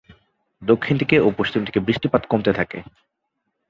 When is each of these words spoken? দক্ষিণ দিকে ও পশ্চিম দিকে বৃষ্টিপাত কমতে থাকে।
দক্ষিণ 0.61 0.95
দিকে 0.97 1.15
ও 1.19 1.27
পশ্চিম 1.37 1.61
দিকে 1.65 1.79
বৃষ্টিপাত 1.79 2.23
কমতে 2.29 2.51
থাকে। 2.53 2.79